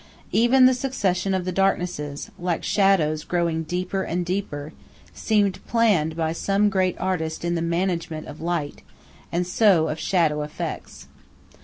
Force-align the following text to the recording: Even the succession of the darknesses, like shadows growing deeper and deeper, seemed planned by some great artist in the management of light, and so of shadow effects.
Even 0.31 0.65
the 0.65 0.73
succession 0.73 1.35
of 1.35 1.45
the 1.45 1.51
darknesses, 1.51 2.31
like 2.39 2.63
shadows 2.63 3.23
growing 3.23 3.61
deeper 3.61 4.01
and 4.01 4.25
deeper, 4.25 4.73
seemed 5.13 5.63
planned 5.67 6.15
by 6.15 6.33
some 6.33 6.69
great 6.69 6.95
artist 6.99 7.45
in 7.45 7.53
the 7.53 7.61
management 7.61 8.25
of 8.25 8.41
light, 8.41 8.81
and 9.31 9.45
so 9.45 9.89
of 9.89 9.99
shadow 9.99 10.41
effects. 10.41 11.05